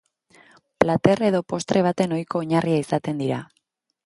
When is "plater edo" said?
0.83-1.41